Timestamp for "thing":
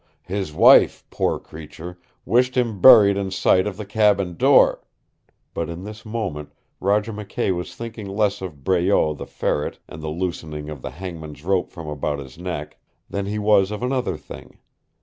14.17-14.57